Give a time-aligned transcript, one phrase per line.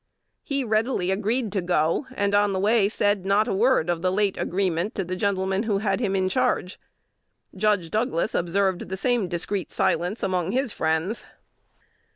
[0.41, 4.11] He readily agreed to go, and on the way said not a word of the
[4.11, 6.79] late agreement to the gentleman who had him in charge.
[7.55, 11.23] Judge Douglas observed the same discreet silence among his friends.